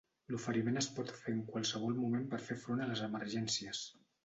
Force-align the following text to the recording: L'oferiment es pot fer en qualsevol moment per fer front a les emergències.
L'oferiment 0.35 0.79
es 0.81 0.87
pot 0.99 1.13
fer 1.17 1.35
en 1.35 1.43
qualsevol 1.51 1.95
moment 1.99 2.25
per 2.33 2.41
fer 2.49 2.59
front 2.65 2.83
a 2.87 2.91
les 2.95 3.07
emergències. 3.11 3.87